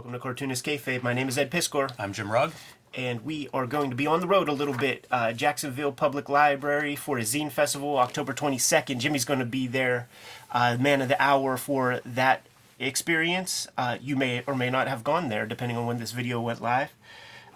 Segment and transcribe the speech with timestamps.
[0.00, 1.02] Welcome to Cartoonist Kayfabe.
[1.02, 2.52] My name is Ed Piskor, I'm Jim Rugg.
[2.94, 5.06] and we are going to be on the road a little bit.
[5.10, 8.96] Uh, Jacksonville Public Library for a zine festival, October 22nd.
[8.96, 10.08] Jimmy's going to be there,
[10.52, 12.46] uh, man of the hour for that
[12.78, 13.68] experience.
[13.76, 16.62] Uh, you may or may not have gone there, depending on when this video went
[16.62, 16.94] live.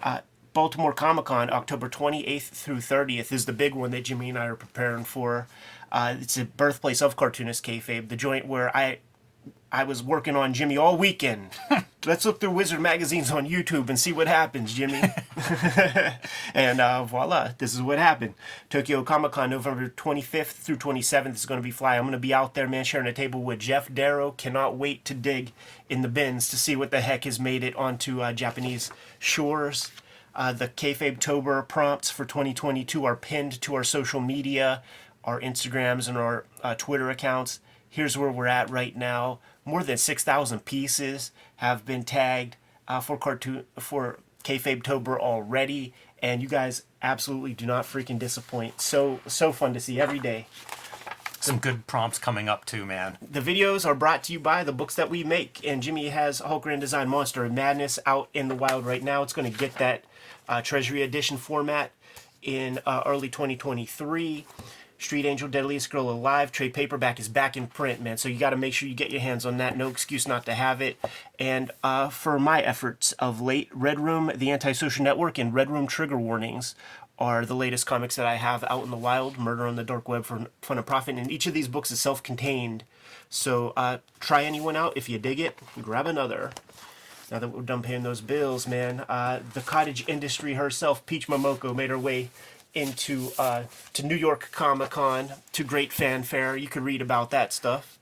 [0.03, 0.19] Uh,
[0.53, 4.45] Baltimore Comic Con, October 28th through 30th, is the big one that Jimmy and I
[4.45, 5.47] are preparing for.
[5.91, 8.99] Uh, it's the birthplace of Cartoonist Kayfabe, the joint where I
[9.75, 11.49] I was working on Jimmy all weekend.
[12.05, 15.01] Let's look through Wizard magazines on YouTube and see what happens, Jimmy.
[16.53, 18.35] and uh, voila, this is what happened.
[18.69, 21.97] Tokyo Comic Con, November 25th through 27th is going to be fly.
[21.97, 24.31] I'm going to be out there, man, sharing a table with Geof Darrow.
[24.31, 25.51] Cannot wait to dig
[25.89, 29.91] in the bins to see what the heck has made it onto uh, Japanese shores.
[30.33, 34.83] Uh, the Kayfabe Tober prompts for 2022 are pinned to our social media,
[35.25, 37.59] our Instagrams, and our uh, Twitter accounts.
[37.89, 39.39] Here's where we're at right now.
[39.65, 42.55] More than 6,000 pieces have been tagged
[42.87, 48.79] uh, for cartoon for Kayfabe Tober already, and you guys absolutely do not freaking disappoint.
[48.79, 50.45] So so fun to see every day.
[51.39, 53.17] Some good prompts coming up too, man.
[53.21, 56.39] The videos are brought to you by the books that we make, and Jimmy has
[56.39, 59.23] Hulk Grand Design Monster of Madness out in the wild right now.
[59.23, 60.03] It's going to get that
[60.47, 61.91] uh, Treasury Edition format
[62.41, 64.45] in uh, early 2023.
[65.05, 68.17] Street Angel Deadliest Girl Alive trade paperback is back in print, man.
[68.17, 69.77] So you got to make sure you get your hands on that.
[69.77, 70.97] No excuse not to have it.
[71.37, 75.85] And uh, for my efforts of late, Red Room, The Antisocial Network, and Red Room
[75.85, 76.73] Trigger Warnings
[77.19, 79.37] are the latest comics that I have out in the wild.
[79.37, 81.99] Murder on the Dark Web for Fun and Profit, and each of these books is
[81.99, 82.83] self-contained.
[83.29, 84.97] So uh, try anyone out.
[84.97, 86.49] If you dig it, grab another.
[87.29, 91.75] Now that we're done paying those bills, man, uh, the cottage industry herself, Peach Momoko,
[91.75, 92.29] made her way
[92.75, 93.63] into uh,
[93.93, 96.55] to New York Comic Con to great fanfare.
[96.55, 97.97] You could read about that stuff.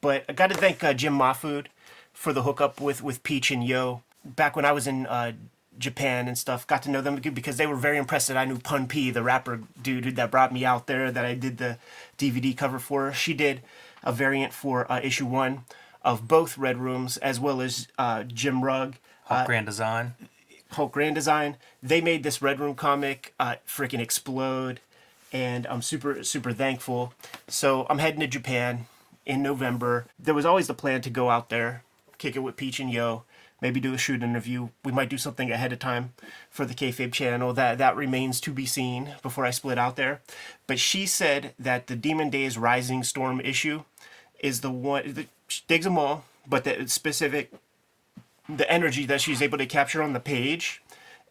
[0.00, 1.66] But I got to thank uh, Jim Mahfood
[2.12, 4.02] for the hookup with with Peach and Yo.
[4.24, 5.32] Back when I was in uh,
[5.78, 8.58] Japan and stuff, got to know them because they were very impressed that I knew
[8.58, 11.78] Pun P, the rapper dude that brought me out there, that I did the
[12.16, 13.12] DVD cover for.
[13.12, 13.60] She did
[14.02, 15.64] a variant for uh, issue one
[16.02, 18.96] of both Red Rooms, as well as uh, Jim Rugg.
[19.24, 20.14] Hulk Grand Design.
[20.74, 21.56] Hulk Grand Design.
[21.82, 24.80] They made this Red Room comic uh, freaking explode,
[25.32, 27.12] and I'm super super thankful.
[27.48, 28.86] So I'm heading to Japan
[29.26, 30.06] in November.
[30.18, 31.82] There was always the plan to go out there,
[32.18, 33.24] kick it with Peach and Yo,
[33.60, 34.68] maybe do a shoot interview.
[34.84, 36.12] We might do something ahead of time
[36.50, 37.52] for the Kayfabe channel.
[37.52, 40.20] That that remains to be seen before I split out there.
[40.66, 43.84] But she said that the Demon Days Rising Storm issue
[44.40, 45.26] is the one.
[45.48, 47.52] She digs them all, but the specific
[48.48, 50.82] the energy that she's able to capture on the page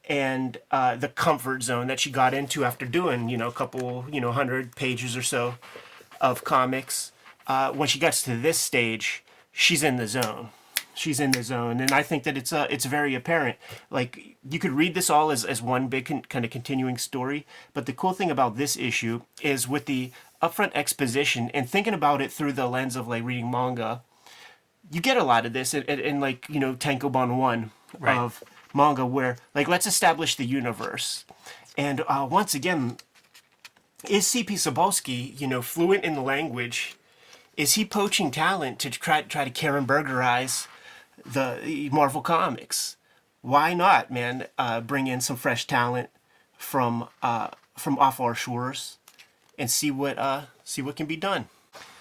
[0.10, 4.06] and uh, the comfort zone that she got into after doing you know a couple
[4.12, 5.56] you know hundred pages or so
[6.20, 7.12] of comics.
[7.46, 9.24] Uh, when she gets to this stage
[9.54, 10.50] she's in the zone.
[10.96, 11.80] She's in the zone.
[11.80, 13.58] And i think that it's uh, it's very apparent.
[13.90, 17.46] Like you could read this all as, as one big con- kind of continuing story.
[17.74, 22.22] But the cool thing about this issue is with the upfront exposition and thinking about
[22.22, 24.02] it through the lens of like reading manga
[24.94, 28.18] you get a lot of this in, in, in like you know Tankobon one Right.
[28.18, 28.44] of
[28.74, 31.26] manga where like let's establish the universe,
[31.78, 32.98] and uh, once again,
[34.10, 36.96] is CB Cebulski you know fluent in the language?
[37.56, 40.68] Is he poaching talent to try try to Karen Bergerize
[41.24, 42.98] the Marvel comics?
[43.42, 44.48] Why not, man?
[44.58, 46.10] Uh, bring in some fresh talent
[46.58, 48.98] from uh, from off our shores
[49.60, 51.46] and see what uh, see what can be done.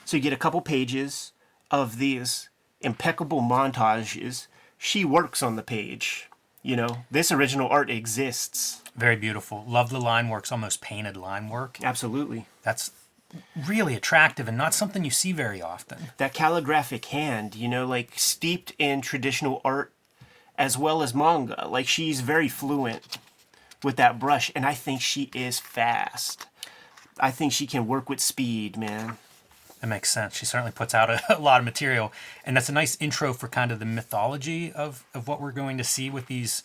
[0.07, 1.33] So you get a couple pages
[1.71, 2.49] of these
[2.83, 4.47] impeccable montages.
[4.79, 6.29] She works on the page.
[6.63, 8.83] You know, this original art exists.
[8.97, 9.65] Very beautiful.
[9.67, 11.79] Love the line works, almost painted line work.
[11.83, 12.47] Absolutely.
[12.63, 12.93] That's
[13.67, 15.99] really attractive and not something you see very often.
[16.19, 19.93] That calligraphic hand, you know, like steeped in traditional art
[20.57, 21.67] as well as manga.
[21.69, 23.19] Like she's very fluent
[23.83, 26.47] with that brush, and I think she is fast.
[27.19, 29.19] I think she can work with speed, man.
[29.83, 30.37] That makes sense.
[30.37, 32.13] She certainly puts out a, a lot of material,
[32.47, 35.77] and that's a nice intro for kind of the mythology of, of what we're going
[35.77, 36.63] to see with these,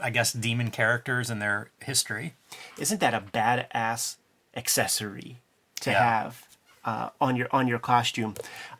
[0.00, 2.34] I guess, demon characters and their history.
[2.76, 4.16] Isn't that a badass
[4.56, 5.38] accessory
[5.80, 6.02] to Yeah.
[6.22, 6.42] have
[6.84, 8.34] uh, on your on your costume?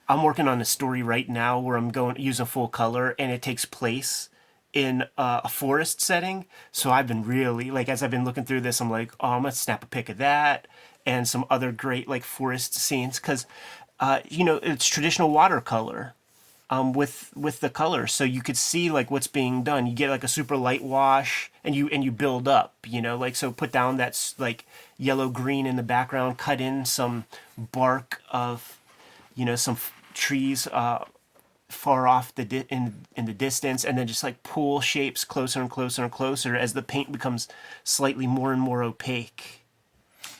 [0.09, 3.41] I'm working on a story right now where I'm going using full color, and it
[3.41, 4.31] takes place
[4.73, 6.45] in uh, a forest setting.
[6.73, 9.43] So I've been really like as I've been looking through this, I'm like, oh, I'm
[9.43, 10.67] gonna snap a pic of that
[11.07, 13.47] and some other great like forest scenes because
[14.01, 16.15] uh, you know it's traditional watercolor
[16.69, 19.87] um, with with the color so you could see like what's being done.
[19.87, 22.75] You get like a super light wash, and you and you build up.
[22.87, 24.65] You know, like so put down that's like
[24.99, 27.25] yellow green in the background, cut in some
[27.57, 28.79] bark of
[29.35, 31.05] you know some f- trees uh,
[31.69, 35.61] far off the di- in in the distance, and then just like pull shapes closer
[35.61, 37.47] and closer and closer as the paint becomes
[37.85, 39.66] slightly more and more opaque.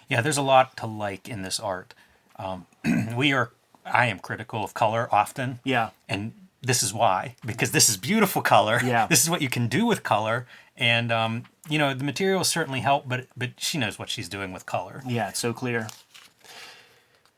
[0.09, 1.95] Yeah, there's a lot to like in this art.
[2.37, 2.67] Um,
[3.17, 3.51] we are,
[3.85, 5.61] I am critical of color often.
[5.65, 5.91] Yeah.
[6.09, 6.33] And
[6.63, 8.81] this is why, because this is beautiful color.
[8.85, 9.07] Yeah.
[9.11, 10.47] This is what you can do with color.
[10.77, 14.53] And, um, you know, the materials certainly help, but, but she knows what she's doing
[14.53, 15.03] with color.
[15.07, 15.89] Yeah, it's so clear.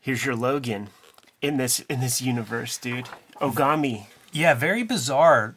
[0.01, 0.89] Here's your Logan
[1.41, 3.09] in this in this universe, dude.
[3.41, 4.05] Ogami.
[4.31, 5.55] Yeah, very bizarre.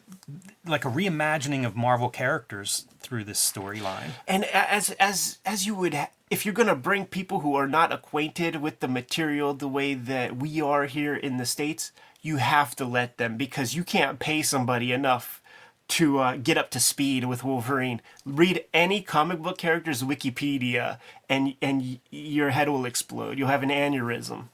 [0.65, 4.11] Like a reimagining of Marvel characters through this storyline.
[4.27, 5.97] And as as as you would
[6.33, 9.93] if you're going to bring people who are not acquainted with the material the way
[9.93, 11.91] that we are here in the states,
[12.23, 15.43] you have to let them because you can't pay somebody enough
[15.89, 18.01] to uh, get up to speed with Wolverine.
[18.25, 20.97] Read any comic book character's Wikipedia,
[21.29, 23.37] and and your head will explode.
[23.37, 24.45] You'll have an aneurysm.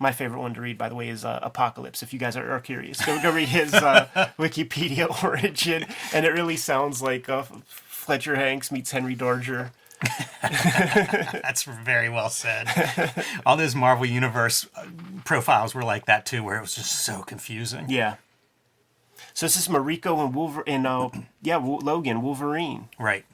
[0.00, 2.02] My favorite one to read, by the way, is uh, Apocalypse.
[2.02, 6.32] If you guys are, are curious, go go read his uh, Wikipedia origin, and it
[6.32, 9.70] really sounds like uh, Fletcher Hanks meets Henry Darger.
[11.42, 12.68] That's very well said.
[13.46, 14.86] All those Marvel Universe uh,
[15.24, 17.86] profiles were like that too, where it was just so confusing.
[17.88, 18.16] Yeah.
[19.32, 21.10] So this is Mariko and Wolverine, and uh,
[21.42, 23.24] yeah, Logan Wolverine Right.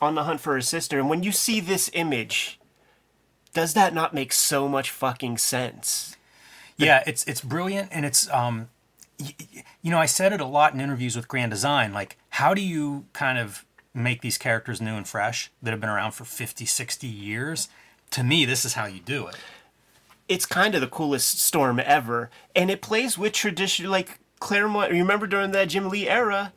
[0.00, 0.98] on the hunt for his sister.
[0.98, 2.58] And when you see this image,
[3.54, 6.16] does that not make so much fucking sense?
[6.78, 8.70] yeah it's it's brilliant and it's um
[9.18, 12.62] you know i said it a lot in interviews with grand design like how do
[12.62, 16.64] you kind of make these characters new and fresh that have been around for 50
[16.64, 17.68] 60 years
[18.10, 19.36] to me this is how you do it
[20.28, 23.90] It's kind of the coolest storm ever, and it plays with tradition.
[23.90, 26.52] Like Claremont, remember during that Jim Lee era,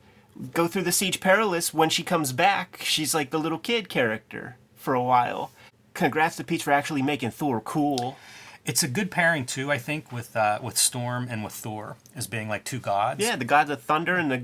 [0.53, 1.73] go through the Siege Perilous.
[1.73, 5.51] When she comes back, she's like the little kid character for a while.
[5.93, 8.15] Congrats to Peach for actually making Thor cool.
[8.65, 12.25] it's a good pairing too i think with uh with storm and with thor as
[12.27, 14.41] being like two gods Yeah, the gods of thunder and the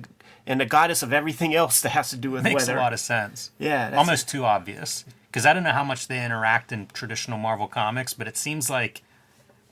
[0.48, 2.74] and the goddess of everything else that has to do with makes weather.
[2.74, 5.84] Makes a lot of sense Yeah, that's- almost too obvious because i don't know how
[5.84, 9.02] much they interact in traditional marvel comics but it seems like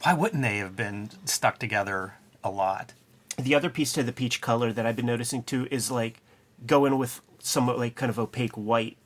[0.03, 2.13] why wouldn't they have been stuck together
[2.43, 2.93] a lot
[3.37, 6.21] the other piece to the peach color that I've been noticing too is like
[6.65, 8.97] going with somewhat like kind of opaque white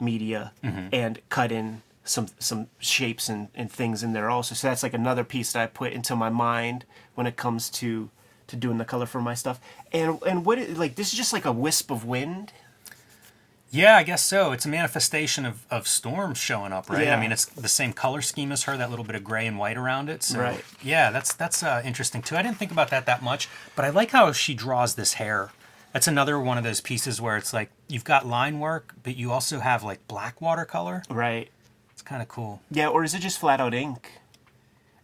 [0.00, 0.88] media Mm-hmm.
[0.92, 4.54] and cut in some some shapes and, and things in there also.
[4.54, 6.84] So that's like another piece that I put into my mind
[7.14, 8.10] when it comes to
[8.48, 9.60] to doing the color for my stuff.
[9.92, 12.52] And and what it, like this is just like a wisp of wind.
[13.70, 14.52] Yeah, I guess so.
[14.52, 17.04] It's a manifestation of, of Storm showing up, right?
[17.04, 17.16] Yeah.
[17.16, 19.58] I mean, it's the same color scheme as her, that little bit of gray and
[19.58, 20.22] white around it.
[20.22, 20.64] So, Right.
[20.82, 22.36] yeah, that's that's uh, interesting too.
[22.36, 23.46] I didn't think about that that much,
[23.76, 25.50] but I like how she draws this hair.
[25.92, 29.32] That's another one of those pieces where it's like you've got line work, but you
[29.32, 31.02] also have like black watercolor.
[31.10, 31.50] Right.
[31.92, 32.62] It's kind of cool.
[32.70, 34.12] Yeah, or is it just flat out ink?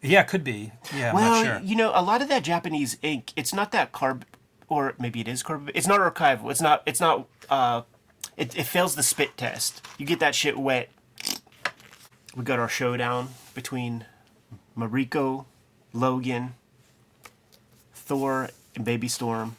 [0.04, 0.72] Yeah, it could be.
[0.94, 1.60] Yeah, I'm well, not sure.
[1.66, 4.22] you know, a lot of that Japanese ink, it's not that carb,
[4.68, 5.70] or maybe it is carb.
[5.74, 6.50] It's not archival.
[6.50, 6.82] It's not.
[6.84, 7.26] It's not.
[7.48, 7.82] Uh,
[8.36, 9.84] it, it fails the spit test.
[9.98, 10.90] You get that shit wet.
[12.36, 14.04] We got our showdown between
[14.76, 15.46] Mariko,
[15.92, 16.54] Logan,
[17.94, 19.56] Thor, and Baby Storm.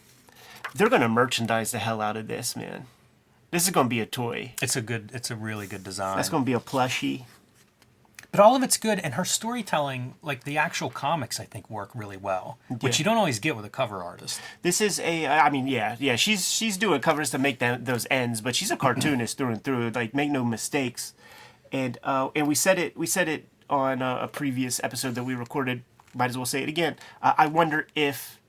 [0.75, 2.85] They're gonna merchandise the hell out of this, man.
[3.49, 4.53] This is gonna be a toy.
[4.61, 5.09] It's a good.
[5.13, 6.17] It's a really good design.
[6.17, 7.23] That's gonna be a plushie.
[8.35, 11.89] But all of it's good, and her storytelling, like the actual comics, I think work
[11.95, 14.41] really well, which you don't always get with a cover artist.
[14.61, 15.25] This is a.
[15.25, 16.17] I mean, yeah, yeah.
[16.17, 19.63] She's she's doing covers to make that those ends, but she's a cartoonist through and
[19.63, 19.89] through.
[19.91, 21.13] Like, make no mistakes.
[21.71, 22.97] And uh, and we said it.
[22.97, 25.83] We said it on a, a previous episode that we recorded.
[26.13, 26.97] Might as well say it again.
[27.21, 28.41] Uh, I wonder if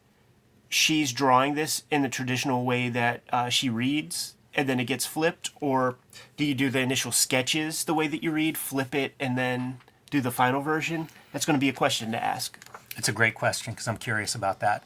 [0.68, 5.06] she's drawing this in the traditional way that uh, she reads, and then it gets
[5.06, 5.96] flipped, or
[6.36, 9.78] do you do the initial sketches the way that you read, flip it, and then
[10.10, 11.08] do the final version?
[11.32, 12.58] That's going to be a question to ask.
[12.96, 14.82] It's a great question because I'm curious about that.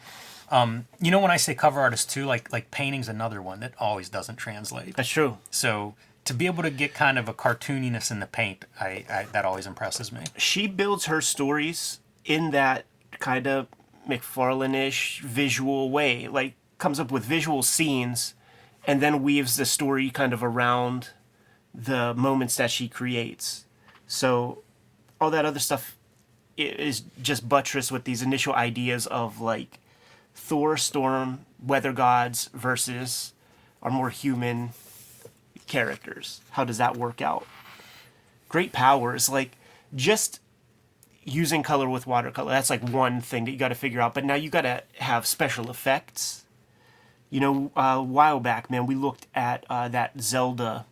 [0.51, 3.73] Um, you know, when I say cover artist too, like like painting's another one that
[3.79, 4.97] always doesn't translate.
[4.97, 5.39] That's true.
[5.51, 9.27] So to be able to get kind of a cartooniness in the paint, I, I
[9.31, 10.23] that always impresses me.
[10.37, 12.85] she builds her stories in that
[13.21, 13.69] kind of
[14.09, 16.27] McFarlane-ish visual way.
[16.27, 18.35] Like comes up with visual scenes
[18.91, 21.11] and then weaves the story kind of around
[21.73, 23.65] the moments that she creates.
[24.09, 24.65] So
[25.21, 25.97] all that other stuff
[26.57, 29.79] is just buttressed with these initial ideas of like
[30.35, 33.33] Thor, Storm, weather gods versus
[33.81, 34.71] our more human
[35.69, 36.41] characters.
[36.51, 37.47] How does that work out?
[38.49, 39.53] Great powers, like
[39.95, 40.41] just
[41.23, 42.51] using color with watercolor.
[42.51, 44.15] That's like one thing that you got to figure out.
[44.15, 46.45] But now you got to have special effects.
[47.31, 50.85] You know, uh, a while back, man, we looked at uh, that Zelda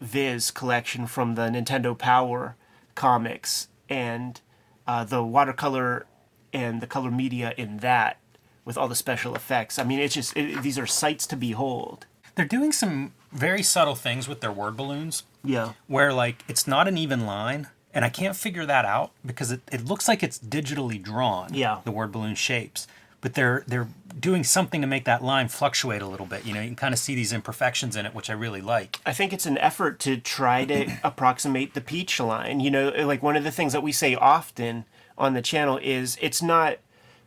[0.00, 2.56] Viz collection from the Nintendo Power
[2.94, 4.40] comics, and
[4.86, 6.06] uh, the watercolor
[6.52, 8.18] and the color media in that
[8.64, 9.78] with all the special effects.
[9.78, 12.06] I mean, it's just it, these are sights to behold.
[12.34, 15.72] They're doing some very subtle things with their word balloons Yeah.
[15.86, 19.60] where like it's not an even line and I can't figure that out because it,
[19.70, 21.54] it looks like it's digitally drawn.
[21.54, 21.80] Yeah.
[21.84, 22.86] The word balloon shapes.
[23.24, 23.88] But they're they're
[24.20, 26.44] doing something to make that line fluctuate a little bit.
[26.44, 29.00] You know, you can kind of see these imperfections in it, which I really like.
[29.06, 32.60] I think it's an effort to try to approximate the peach line.
[32.60, 34.84] You know, like one of the things that we say often
[35.16, 36.76] on the channel is it's not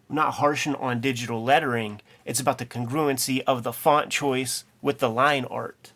[0.08, 2.00] not harshing on digital lettering.
[2.26, 5.94] It's about the congruency of the font choice with the line art.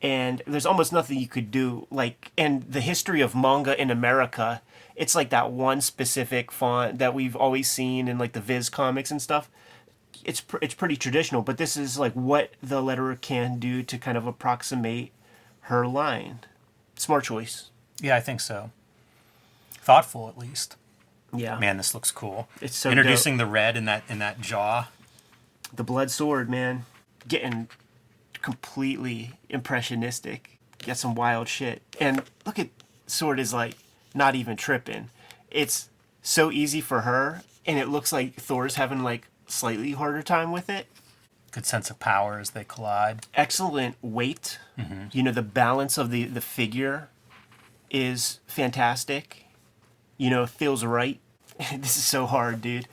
[0.00, 4.62] And there's almost nothing you could do like and the history of manga in America,
[5.00, 9.10] it's like that one specific font that we've always seen in like the Viz comics
[9.10, 9.50] and stuff
[10.24, 13.98] it's pr- it's pretty traditional, but this is like what the letterer can do to
[13.98, 15.12] kind of approximate
[15.62, 16.40] her line.
[16.96, 17.70] Smart choice.
[18.00, 18.70] Yeah, I think so.
[19.72, 20.76] Thoughtful at least.
[21.32, 21.58] Yeah.
[21.58, 22.48] Man, this looks cool.
[22.60, 24.88] It's so introducing the red in that in that jaw.
[25.72, 26.84] The blood sword, man,
[27.28, 27.68] getting
[28.42, 30.58] completely impressionistic.
[30.84, 31.82] Got some wild shit.
[32.00, 32.68] And look at
[33.06, 33.74] sword is like
[34.14, 35.10] not even tripping.
[35.50, 35.88] It's
[36.22, 40.68] so easy for her, and it looks like Thor's having like slightly harder time with
[40.70, 40.86] it.
[41.50, 43.26] Good sense of power as they collide.
[43.34, 44.58] excellent weight.
[44.78, 45.06] Mm-hmm.
[45.12, 47.08] You know, the balance of the, the figure
[47.90, 49.46] is fantastic.
[50.16, 51.18] You know, feels right.
[51.76, 52.86] this is so hard, dude.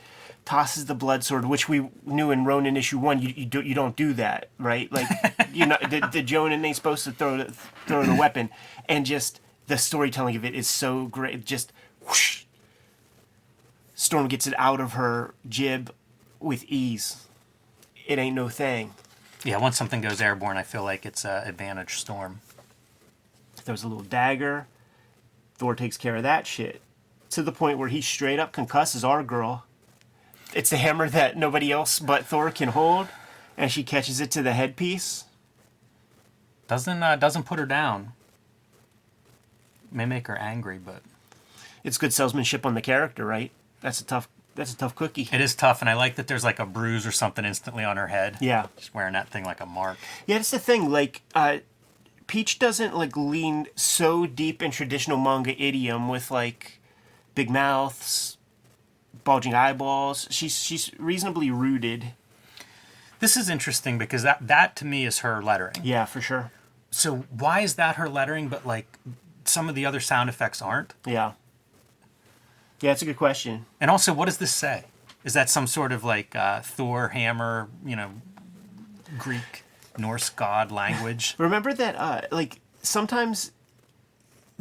[0.43, 3.21] Tosses the blood sword, which we knew in Ronin issue one.
[3.21, 4.91] You you, do, you don't do that, right?
[4.91, 5.07] Like,
[5.53, 7.53] you know, the, the Jonin ain't supposed to throw the,
[7.85, 8.49] throw the weapon,
[8.87, 11.45] and just the storytelling of it is so great.
[11.45, 11.71] Just
[12.05, 12.45] whoosh.
[13.93, 15.93] Storm gets it out of her jib
[16.39, 17.27] with ease.
[18.05, 18.93] It ain't no thing.
[19.43, 22.41] Yeah, once something goes airborne, I feel like it's a advantage storm.
[23.65, 24.67] There's a little dagger.
[25.55, 26.81] Thor takes care of that shit
[27.31, 29.65] to the point where he straight up concusses our girl.
[30.53, 33.07] It's a hammer that nobody else but Thor can hold,
[33.57, 35.25] and she catches it to the headpiece.
[36.67, 38.13] Doesn't uh, doesn't put her down.
[39.91, 41.01] May make her angry, but
[41.83, 43.51] It's good salesmanship on the character, right?
[43.81, 44.27] That's a tough.
[44.55, 45.29] That's a tough cookie.
[45.31, 45.81] it is tough.
[45.81, 48.37] And I like that there's like a bruise or something instantly on her head.
[48.41, 49.97] Yeah, She's wearing that thing like a mark.
[50.25, 50.37] yeah.
[50.37, 50.89] That's the thing.
[50.91, 51.59] Like, uh,
[52.25, 56.79] Peach doesn't like lean so deep in traditional manga idiom with like
[57.35, 58.37] big mouths,
[59.23, 60.27] bulging eyeballs.
[60.31, 62.13] She's she's reasonably rooted.
[63.19, 65.75] This is interesting because that that to me is her lettering.
[65.83, 66.51] Yeah, for sure.
[66.89, 68.87] So why is that her lettering, but like
[69.49, 70.93] some of the other sound effects aren't?
[71.05, 71.33] Yeah.
[72.81, 73.65] Yeah, it's a good question.
[73.81, 74.85] And also, what does this say?
[75.23, 78.11] Is that some sort of like uh, Thor hammer, you know,
[79.17, 79.63] Greek,
[79.97, 81.35] Norse god language?
[81.39, 83.51] Remember that, uh, like, sometimes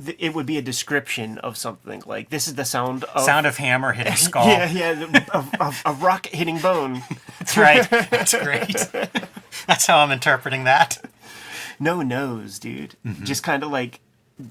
[0.02, 2.02] th- it would be a description of something.
[2.06, 3.22] Like, this is the sound of.
[3.22, 4.46] Sound of hammer hitting skull.
[4.46, 7.02] Yeah, yeah, the- of, of, of rock hitting bone.
[7.38, 7.88] That's right.
[7.90, 8.88] That's great.
[9.66, 11.04] That's how I'm interpreting that.
[11.78, 12.94] No nose, dude.
[13.24, 14.00] Just kind of like,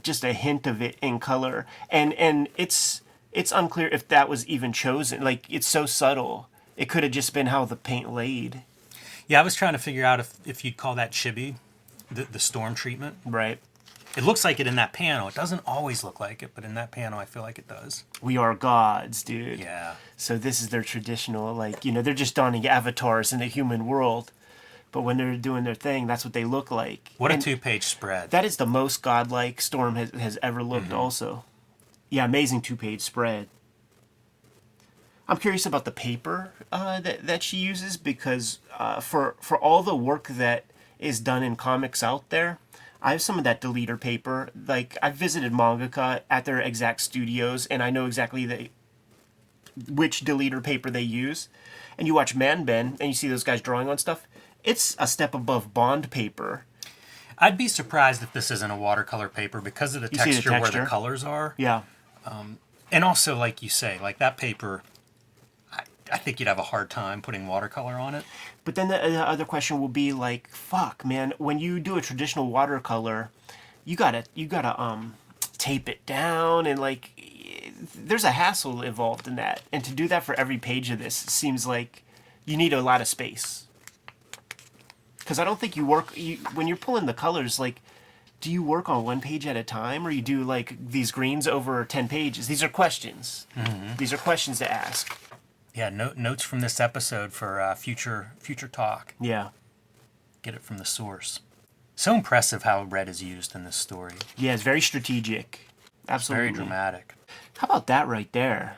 [0.04, 1.66] just a hint of it in color.
[1.90, 3.02] And, and it's,
[3.32, 5.24] it's unclear if that was even chosen.
[5.24, 6.50] Like, it's so subtle.
[6.78, 8.64] It could have just been how the paint laid.
[9.28, 11.56] Yeah, I was trying to figure out if, if you'd call that chibi,
[12.12, 13.18] the, the storm treatment.
[13.26, 13.60] Right.
[14.18, 15.28] It looks like it in that panel.
[15.28, 18.06] It doesn't always look like it, but in that panel, I feel like it does.
[18.22, 19.60] We are gods, dude.
[19.60, 19.96] Yeah.
[20.16, 23.86] So this is their traditional, like, you know, they're just donning avatars in the human
[23.86, 24.32] world.
[24.96, 27.12] But when they're doing their thing, that's what they look like.
[27.18, 28.32] What a two page spread.
[28.32, 30.96] That is the most godlike Storm has, has ever looked, Mm-hmm.
[30.96, 31.44] also.
[32.10, 33.50] Yeah, amazing two page spread.
[35.28, 39.84] I'm curious about the paper uh, that, that she uses because uh, for, for all
[39.84, 40.64] the work that
[40.98, 42.60] is done in comics out there,
[43.02, 44.50] I have some of that deleter paper.
[44.66, 48.70] Like, I've visited mangaka at their exact studios, and I know exactly the,
[49.90, 51.50] which deleter paper they use.
[51.98, 54.26] And you watch Manben, and you see those guys drawing on stuff.
[54.66, 56.66] It's a step above bond paper.
[57.38, 60.52] I'd be surprised if this isn't a watercolor paper because of the see the texture,
[60.52, 61.54] where the colors are.
[61.58, 61.84] Yeah.
[62.92, 64.84] And also, like you say, like that paper,
[65.74, 68.24] I, I think you'd have a hard time putting watercolor on it.
[68.64, 72.02] But then the, the other question will be like, fuck, man, when you do a
[72.02, 73.32] traditional watercolor,
[73.84, 75.16] you gotta you gotta um
[75.58, 77.12] tape it down and like
[77.94, 79.62] there's a hassle involved in that.
[79.72, 82.04] And to do that for every page of this seems like
[82.46, 83.65] you need a lot of space.
[85.26, 87.82] Cuz I don't think you work you, when you're pulling the colors like
[88.42, 91.48] do you work on one page at a time or you do like these greens
[91.48, 92.48] over 10 pages?
[92.48, 93.48] These are questions.
[93.98, 95.18] These are questions to ask.
[95.74, 99.14] Yeah, no, notes from this episode for uh, future future talk.
[99.20, 99.50] Yeah.
[100.42, 101.40] Get it from the source.
[101.96, 104.16] So impressive how red is used in this story.
[104.38, 105.62] Yeah, it's very strategic.
[106.08, 106.48] Absolutely.
[106.50, 107.16] Very dramatic.
[107.58, 108.78] How about that right there?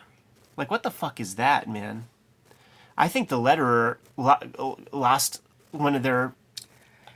[0.56, 2.08] Like, what the fuck is that, man?
[2.98, 5.42] I think the letterer lo- lost
[5.80, 6.34] one of their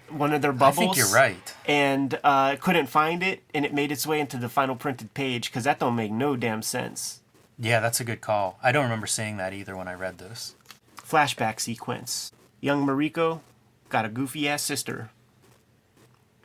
[0.09, 0.77] one of their bubbles.
[0.77, 1.53] I think you're right.
[1.65, 5.49] And uh, couldn't find it, and it made its way into the final printed page
[5.49, 7.21] because that don't make no damn sense.
[7.57, 8.59] Yeah, that's a good call.
[8.63, 10.55] I don't remember seeing that either when I read this.
[10.97, 13.41] Flashback sequence: Young Mariko
[13.89, 15.11] got a goofy ass sister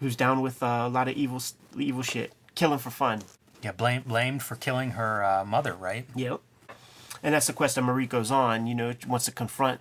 [0.00, 1.42] who's down with uh, a lot of evil
[1.78, 3.22] evil shit, killing for fun.
[3.62, 6.06] Yeah, blame, blamed for killing her uh, mother, right?
[6.14, 6.40] Yep.
[7.22, 8.66] And that's the quest that Mariko's on.
[8.66, 9.80] You know, wants to confront,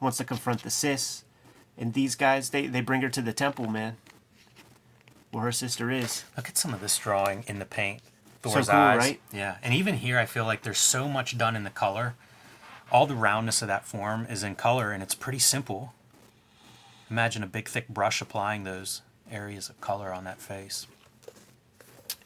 [0.00, 1.24] wants to confront the sis,
[1.80, 3.96] and these guys they they bring her to the temple, man,
[5.32, 6.24] where her sister is.
[6.36, 8.02] Look at some of this drawing in the paint.
[8.44, 8.98] So Thor's cool, eyes.
[8.98, 9.20] right?
[9.32, 12.14] Yeah, and even here, I feel like there's so much done in the color.
[12.92, 15.92] All the roundness of that form is in color, and it's pretty simple.
[17.10, 20.86] Imagine a big, thick brush applying those areas of color on that face.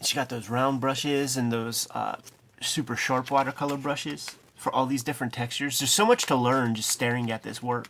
[0.03, 2.17] She got those round brushes and those uh,
[2.61, 5.79] super sharp watercolor brushes for all these different textures.
[5.79, 7.89] There's so much to learn just staring at this work.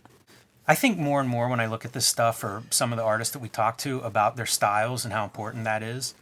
[0.66, 3.04] I think more and more when I look at this stuff or some of the
[3.04, 6.14] artists that we talk to about their styles and how important that is.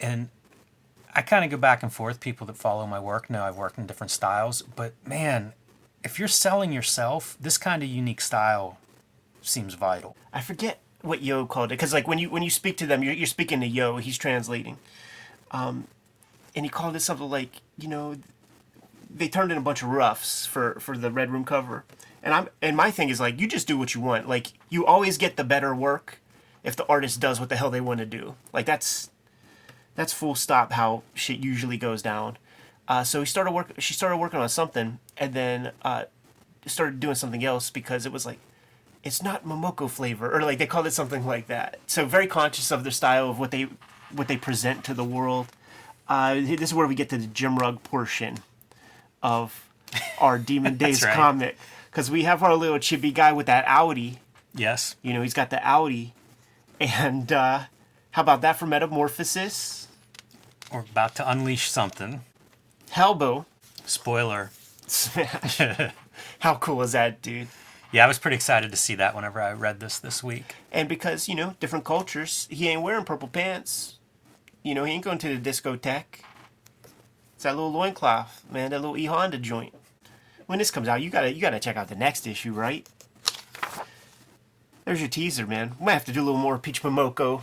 [0.00, 0.28] And
[1.14, 2.20] I kind of go back and forth.
[2.20, 4.62] People that follow my work know I've worked in different styles.
[4.62, 5.52] But man,
[6.04, 8.78] if you're selling yourself, this kind of unique style
[9.42, 10.16] seems vital.
[10.32, 13.02] I forget what Yo called it because like when you when you speak to them,
[13.02, 13.96] you're, you're speaking to Yo.
[13.96, 14.78] He's translating,
[15.50, 15.88] um,
[16.54, 18.16] and he called it something like you know,
[19.10, 21.84] they turned in a bunch of roughs for for the Red Room cover,
[22.22, 24.28] and I'm and my thing is like you just do what you want.
[24.28, 26.20] Like you always get the better work
[26.64, 28.34] if the artist does what the hell they want to do.
[28.52, 29.10] Like that's
[29.94, 32.38] that's full stop how shit usually goes down.
[32.86, 33.72] Uh, so he started work.
[33.78, 36.04] She started working on something, and then uh,
[36.66, 38.38] started doing something else because it was like
[39.04, 41.78] it's not Momoko flavor, or like they called it something like that.
[41.86, 43.68] So very conscious of their style of what they
[44.12, 45.48] what they present to the world.
[46.08, 48.38] Uh, this is where we get to the Jim Rugg portion
[49.22, 49.68] of
[50.18, 51.14] our Demon Days right.
[51.14, 51.58] comic
[51.98, 54.20] because we have our little chibi guy with that Audi.
[54.54, 54.94] Yes.
[55.02, 56.14] You know, he's got the Audi,
[56.78, 57.62] and uh,
[58.12, 59.88] how about that for Metamorphosis?
[60.72, 62.20] We're about to unleash something.
[62.92, 63.46] Hellbow
[63.84, 64.52] Spoiler.
[64.86, 65.60] smash.
[66.38, 67.48] how cool is that, dude?
[67.90, 70.54] Yeah, I was pretty excited to see that whenever I read this this week.
[70.70, 73.98] And because, you know, different cultures, he ain't wearing purple pants.
[74.62, 76.22] You know, he ain't going to the discotheque.
[77.34, 79.74] It's that little loincloth, man, that little E Honda joint.
[80.48, 82.88] When this comes out, you gotta you gotta check out the next issue, right?
[84.86, 85.74] There's your teaser, man.
[85.78, 87.42] We might have to do a little more Peach Momoko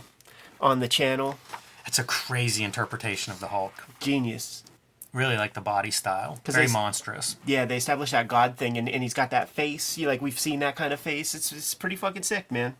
[0.60, 1.38] on the channel.
[1.86, 3.86] It's a crazy interpretation of the Hulk.
[4.00, 4.64] Genius.
[5.12, 6.40] Really like the body style.
[6.44, 7.36] Very they monstrous.
[7.46, 9.96] Yeah, they established that God thing, and, and he's got that face.
[9.96, 11.32] You like we've seen that kind of face.
[11.32, 12.74] It's it's pretty fucking sick, man.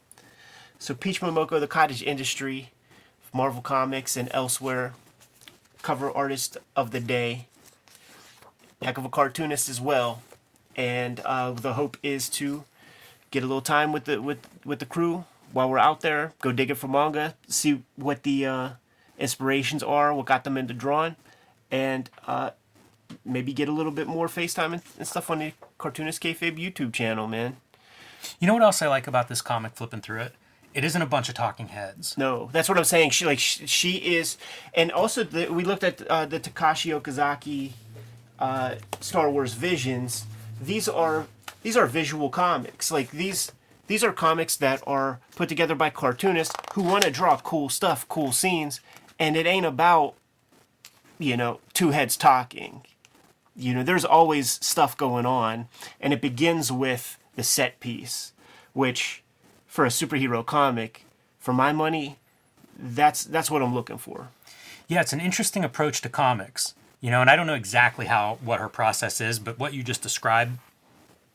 [0.80, 2.72] So Peach Momoko, the cottage industry,
[3.32, 4.94] Marvel Comics and elsewhere,
[5.82, 7.46] cover artist of the day.
[8.87, 10.22] Heck of a cartoonist as well,
[10.77, 12.62] and uh, the hope is to
[13.33, 16.35] get a little time with the with with the crew while we're out there.
[16.40, 18.68] Go digging for manga, see what the uh,
[19.18, 21.16] inspirations are, what got them into drawing,
[21.68, 22.51] and uh,
[23.25, 26.92] maybe get a little bit more FaceTime and, and stuff on the Cartoonist Kayfabe YouTube
[26.92, 27.57] channel, man.
[28.38, 30.33] You know what else I like about this comic flipping through it?
[30.75, 32.16] It isn't a bunch of talking heads.
[32.16, 33.11] No, that's what I'm saying.
[33.11, 34.38] She like she, she is,
[34.75, 37.72] and also the, we looked at uh, the Takashi Okazaki
[38.38, 40.27] uh, Star Wars Visions.
[40.61, 41.27] These are
[41.62, 42.90] these are visual comics.
[42.90, 43.53] Like these
[43.87, 48.09] these are comics that are put together by cartoonists who want to draw cool stuff,
[48.09, 48.81] cool scenes,
[49.18, 50.14] and it ain't about
[51.18, 52.83] you know two heads talking.
[53.55, 55.68] You know, there's always stuff going on,
[56.01, 58.33] and it begins with the set piece,
[58.75, 59.22] which
[59.66, 61.07] for a superhero comic,
[61.38, 62.18] for my money,
[62.79, 64.29] that's that's what I'm looking for.
[64.88, 66.75] Yeah, it's an interesting approach to comics.
[67.07, 69.85] You know, and I don't know exactly how what her process is, but what you
[69.85, 70.59] just described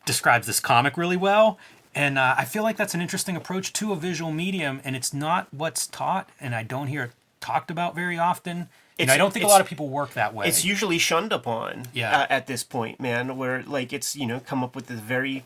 [0.06, 1.58] describes this comic really well.
[1.96, 5.14] And uh, I feel like that's an interesting approach to a visual medium, and it's
[5.14, 8.68] not what's taught, and I don't hear it talked about very often.
[9.00, 10.46] You know, I don't think a lot of people work that way.
[10.46, 12.20] It's usually shunned upon Yeah.
[12.20, 15.46] uh, at this point, man, where like it's you know come up with this very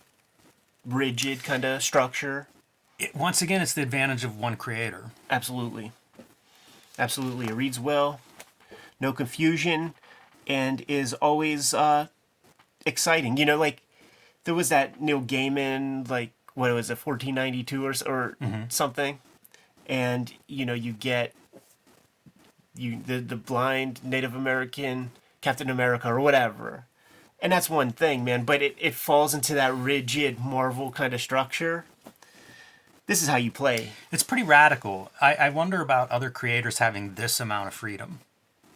[0.83, 2.47] rigid kind of structure.
[2.97, 5.11] It- once again, it's the advantage of one creator.
[5.29, 5.91] Absolutely,
[6.97, 7.45] absolutely.
[7.45, 8.21] It reads well,
[8.99, 9.93] no confusion,
[10.47, 12.07] and is always uh,
[12.85, 13.37] exciting.
[13.37, 13.81] You know, like
[14.43, 18.37] there was that Neil Gaiman, like what was it, fourteen ninety two or or
[18.69, 19.19] something,
[19.87, 21.33] and you know you get
[22.75, 26.85] you the the blind Native American Captain America or whatever.
[27.41, 31.21] And that's one thing, man, but it, it falls into that rigid Marvel kind of
[31.21, 31.85] structure.
[33.07, 33.91] This is how you play.
[34.11, 35.11] It's pretty radical.
[35.21, 38.21] I, I wonder about other creators having this amount of freedom.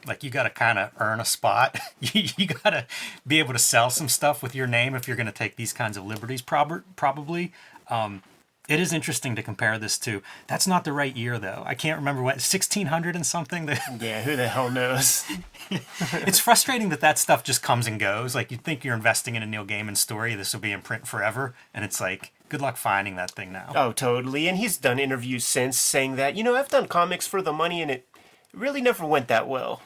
[0.10, 1.80] Like you got to kind of earn a spot.
[2.02, 2.86] you, you got to
[3.26, 5.72] be able to sell some stuff with your name if you're going to take these
[5.72, 6.42] kinds of liberties.
[6.42, 7.54] Prob- probably.
[7.90, 8.24] Um,
[8.68, 10.22] it is interesting to compare this to.
[10.48, 11.64] That's not the right year though.
[11.66, 13.68] I can't remember what 1600 and something.
[14.00, 15.26] yeah, who the hell knows?
[15.72, 18.36] it's frustrating that that stuff just comes and goes.
[18.36, 20.36] Like you'd think you're investing in a Neil Gaiman story.
[20.36, 23.72] This will be in print forever, and it's like good luck finding that thing now.
[23.76, 24.48] Oh, totally.
[24.48, 27.82] And he's done interviews since saying that, you know, I've done comics for the money
[27.82, 28.08] and it
[28.54, 29.82] really never went that well.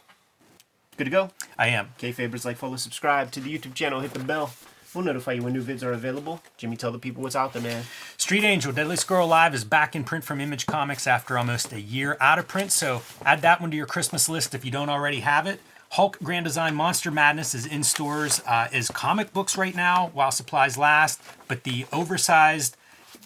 [0.98, 1.32] Good to go?
[1.58, 1.90] I am.
[2.00, 4.54] Kayfabers, like, follow, subscribe to the YouTube channel, hit the bell.
[4.94, 6.44] We'll notify you when new vids are available.
[6.56, 7.84] Jimmy, tell the people what's out there, man.
[8.18, 11.82] Street Angel Deadliest Girl Alive is back in print from Image Comics after almost a
[11.82, 14.90] year out of print, so add that one to your Christmas list if you don't
[14.90, 15.60] already have it.
[15.94, 20.32] Hulk Grand Design Monster Madness is in stores uh, as comic books right now while
[20.32, 22.78] supplies last, but the oversized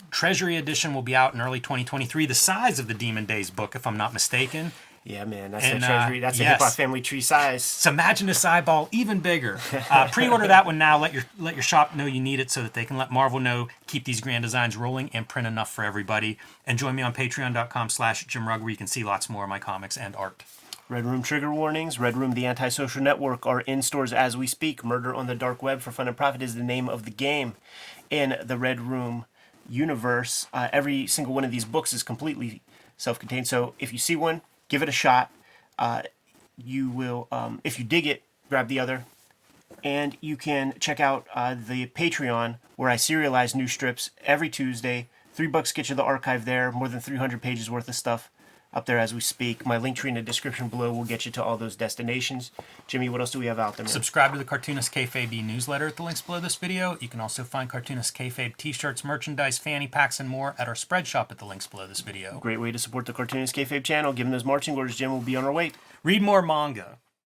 [0.10, 2.26] Treasury edition will be out in early 2023.
[2.26, 4.72] The size of the Demon Days book, if I'm not mistaken.
[5.08, 6.20] Yeah, man, that's and, a treasury.
[6.20, 6.52] That's uh, yes.
[6.54, 7.64] hip hop family tree size.
[7.64, 9.60] So imagine this eyeball even bigger.
[9.90, 10.98] Uh, pre-order that one now.
[10.98, 13.40] Let your let your shop know you need it so that they can let Marvel
[13.40, 13.70] know.
[13.86, 16.38] Keep these grand designs rolling and print enough for everybody.
[16.66, 19.60] And join me on Patreon.com/slash Jim Rugg, where you can see lots more of my
[19.60, 20.44] comics and art.
[20.90, 22.00] Red Room trigger warnings.
[22.00, 24.84] Red Room, the antisocial network, are in stores as we speak.
[24.84, 27.54] Murder on the Dark Web for Fun and Profit is the name of the game.
[28.10, 29.26] In the Red Room
[29.70, 32.62] universe, uh, every single one of these books is completely
[32.98, 33.48] self-contained.
[33.48, 35.32] So if you see one, give it a shot.
[35.78, 36.04] Uh,
[36.58, 39.06] you will, um, if you dig it, grab the other.
[39.84, 45.08] And you can check out uh, the Patreon where I serialize new strips every Tuesday.
[45.34, 48.32] Three bucks get you the archive there, more than 300 pages worth of stuff
[48.74, 49.66] up there as we speak.
[49.66, 52.52] My link tree in the description below will get you to all those destinations.
[52.88, 53.86] Jimmy, what else do we have out there?
[53.86, 53.92] Man?
[53.92, 56.98] Subscribe to the Cartoonist Kayfabe newsletter at the links below this video.
[57.00, 61.08] You can also find Cartoonist Kayfabe t-shirts, merchandise, fanny packs, and more at our spread
[61.08, 62.40] shop at the links below this video.
[62.40, 64.14] Great way to support the Cartoonist Kayfabe channel.
[64.14, 65.72] Given those marching orders, Jim will be on our way.
[66.04, 67.00] Read more manga.